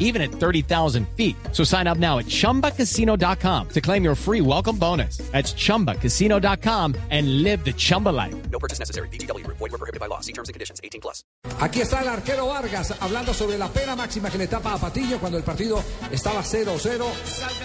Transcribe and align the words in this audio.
even 0.00 0.20
at 0.20 0.32
30,000 0.32 1.06
feet. 1.16 1.36
So 1.52 1.62
sign 1.62 1.86
up 1.86 1.98
now 1.98 2.18
at 2.18 2.26
chumbacasino.com 2.26 3.68
to 3.68 3.80
claim 3.80 4.02
your 4.02 4.16
free 4.16 4.40
welcome 4.40 4.76
bonus. 4.76 5.18
That's 5.30 5.52
chumbacasino.com 5.54 6.96
and 7.10 7.42
live 7.44 7.64
the 7.64 7.72
Chumba 7.74 8.08
life. 8.08 8.34
No 8.50 8.58
purchase 8.58 8.80
necessary. 8.80 9.08
BGW. 9.10 9.46
Void 9.46 9.60
were 9.60 9.78
prohibited 9.78 10.00
by 10.00 10.06
law. 10.06 10.18
See 10.20 10.32
terms 10.32 10.48
and 10.48 10.54
conditions. 10.54 10.80
18 10.82 11.00
plus. 11.00 11.22
Aquí 11.60 11.80
está 11.80 12.00
el 12.02 12.08
arquero 12.08 12.46
Vargas 12.46 12.94
hablando 13.00 13.32
sobre 13.34 13.58
la 13.58 13.68
pena 13.68 13.94
máxima 13.94 14.30
que 14.30 14.38
le 14.38 14.46
tapa 14.48 14.72
a 14.74 14.78
Patiño 14.78 15.18
cuando 15.18 15.36
el 15.38 15.44
partido 15.44 15.82
estaba 16.10 16.40
0-0 16.42 17.04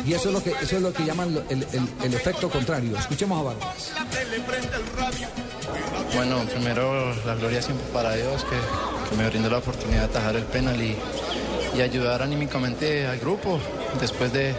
y 0.05 0.13
eso 0.13 0.29
es 0.29 0.33
lo 0.33 0.43
que 0.43 0.51
eso 0.51 0.75
es 0.77 0.81
lo 0.81 0.91
que 0.93 1.05
llaman 1.05 1.29
el, 1.49 1.63
el- 1.63 1.87
el 2.03 2.13
efecto 2.13 2.49
contrario. 2.49 2.95
Escuchemos 2.97 3.39
a 3.39 3.43
Vargas. 3.43 3.91
Bueno, 6.13 6.39
primero 6.53 7.13
la 7.25 7.35
gloria 7.35 7.61
siempre 7.61 7.85
para 7.93 8.13
Dios 8.15 8.43
que, 8.45 9.09
que 9.09 9.15
me 9.15 9.29
brindó 9.29 9.49
la 9.49 9.57
oportunidad 9.59 9.99
de 10.01 10.05
atajar 10.05 10.35
el 10.35 10.43
penal 10.43 10.81
y, 10.81 10.95
y 11.77 11.81
ayudar 11.81 12.21
anímicamente 12.21 13.07
al 13.07 13.19
grupo. 13.19 13.59
Después 13.99 14.31
de, 14.33 14.55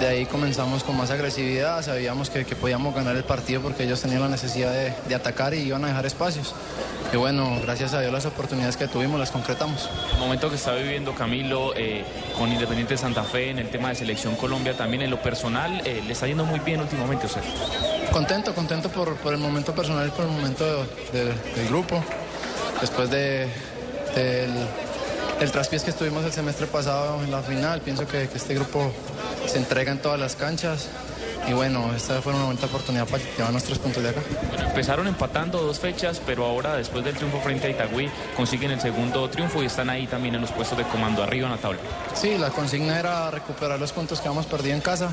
de 0.00 0.06
ahí 0.06 0.26
comenzamos 0.26 0.82
con 0.84 0.96
más 0.96 1.10
agresividad, 1.10 1.82
sabíamos 1.82 2.30
que, 2.30 2.44
que 2.44 2.56
podíamos 2.56 2.94
ganar 2.94 3.16
el 3.16 3.24
partido 3.24 3.60
porque 3.62 3.84
ellos 3.84 4.00
tenían 4.00 4.20
la 4.22 4.28
necesidad 4.28 4.72
de, 4.72 4.92
de 5.08 5.14
atacar 5.14 5.54
y 5.54 5.58
iban 5.58 5.84
a 5.84 5.88
dejar 5.88 6.06
espacios. 6.06 6.54
Y 7.12 7.16
bueno, 7.16 7.58
gracias 7.62 7.94
a 7.94 8.00
Dios 8.00 8.12
las 8.12 8.26
oportunidades 8.26 8.76
que 8.76 8.88
tuvimos 8.88 9.18
las 9.20 9.30
concretamos. 9.30 9.88
El 10.14 10.18
momento 10.18 10.50
que 10.50 10.56
está 10.56 10.74
viviendo 10.74 11.14
Camilo 11.14 11.72
eh, 11.76 12.04
con 12.36 12.50
Independiente 12.50 12.94
de 12.94 12.98
Santa 12.98 13.22
Fe 13.22 13.50
en 13.50 13.60
el 13.60 13.68
tema 13.70 13.90
de 13.90 13.94
Selección 13.94 14.34
Colombia, 14.34 14.76
también 14.76 15.02
en 15.02 15.10
lo 15.10 15.22
personal, 15.22 15.80
eh, 15.84 16.02
le 16.04 16.12
está 16.12 16.26
yendo 16.26 16.44
muy 16.44 16.58
bien 16.60 16.80
últimamente, 16.80 17.26
o 17.26 17.28
sea. 17.28 17.42
Contento, 18.10 18.54
contento 18.54 18.88
por, 18.88 19.14
por 19.18 19.32
el 19.32 19.38
momento 19.38 19.72
personal 19.72 20.08
y 20.08 20.10
por 20.10 20.24
el 20.24 20.32
momento 20.32 20.64
de- 21.12 21.24
de- 21.26 21.32
del 21.54 21.68
grupo. 21.68 22.02
Después 22.80 23.08
de, 23.08 23.46
del, 24.16 24.50
del 25.38 25.50
traspiés 25.50 25.82
que 25.82 25.90
estuvimos 25.90 26.24
el 26.24 26.32
semestre 26.32 26.66
pasado 26.66 27.22
en 27.22 27.30
la 27.30 27.42
final, 27.42 27.80
pienso 27.80 28.06
que, 28.06 28.28
que 28.28 28.38
este 28.38 28.54
grupo 28.54 28.92
se 29.46 29.58
entrega 29.58 29.92
en 29.92 29.98
todas 29.98 30.18
las 30.18 30.36
canchas. 30.36 30.88
Y 31.48 31.52
bueno, 31.52 31.94
esta 31.94 32.20
fue 32.22 32.34
una 32.34 32.44
bonita 32.44 32.66
oportunidad 32.66 33.06
para 33.06 33.22
llevarnos 33.22 33.62
tres 33.62 33.78
puntos 33.78 34.02
de 34.02 34.08
acá. 34.08 34.20
Bueno, 34.48 34.68
empezaron 34.68 35.06
empatando 35.06 35.62
dos 35.62 35.78
fechas, 35.78 36.20
pero 36.26 36.44
ahora 36.44 36.74
después 36.74 37.04
del 37.04 37.14
triunfo 37.14 37.40
frente 37.40 37.68
a 37.68 37.70
Itagüí 37.70 38.10
consiguen 38.36 38.72
el 38.72 38.80
segundo 38.80 39.28
triunfo 39.30 39.62
y 39.62 39.66
están 39.66 39.88
ahí 39.88 40.08
también 40.08 40.34
en 40.34 40.40
los 40.40 40.50
puestos 40.50 40.76
de 40.76 40.84
comando 40.84 41.22
arriba 41.22 41.46
en 41.46 41.52
la 41.52 41.58
tabla. 41.58 41.78
Sí, 42.14 42.36
la 42.36 42.50
consigna 42.50 42.98
era 42.98 43.30
recuperar 43.30 43.78
los 43.78 43.92
puntos 43.92 44.20
que 44.20 44.26
hemos 44.26 44.46
perdido 44.46 44.74
en 44.74 44.80
casa 44.80 45.12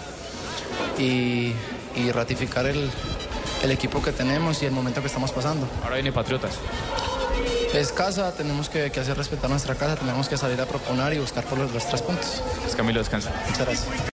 y, 0.97 1.53
y 1.95 2.11
ratificar 2.11 2.65
el, 2.65 2.89
el 3.61 3.71
equipo 3.71 4.01
que 4.01 4.11
tenemos 4.11 4.63
y 4.63 4.65
el 4.65 4.71
momento 4.71 5.01
que 5.01 5.07
estamos 5.07 5.31
pasando. 5.31 5.67
Ahora 5.83 5.95
viene 5.95 6.11
Patriotas. 6.11 6.53
Es 7.73 7.91
casa, 7.91 8.31
tenemos 8.33 8.69
que, 8.69 8.91
que 8.91 8.99
hacer 8.99 9.17
respetar 9.17 9.49
nuestra 9.49 9.73
casa, 9.73 9.95
tenemos 9.95 10.29
que 10.29 10.37
salir 10.37 10.61
a 10.61 10.65
proponer 10.65 11.13
y 11.13 11.19
buscar 11.19 11.43
por 11.43 11.57
los, 11.57 11.73
los 11.73 11.87
tres 11.87 12.03
puntos. 12.03 12.43
Es 12.67 12.75
Camilo 12.75 12.99
descansa. 12.99 13.31
Muchas 13.49 13.65
gracias. 13.65 14.03